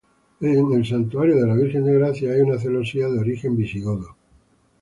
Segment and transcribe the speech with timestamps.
[0.39, 4.15] En el santuario de la Virgen de Gracia hay una celosía de origen visigodo.